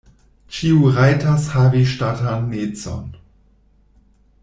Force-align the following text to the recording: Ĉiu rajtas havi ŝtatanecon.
Ĉiu 0.59 0.87
rajtas 0.95 1.45
havi 1.57 1.83
ŝtatanecon. 1.91 3.05